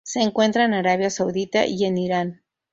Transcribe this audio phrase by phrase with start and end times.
[0.03, 2.41] Se encuentra en Arabia Saudita y en Irán.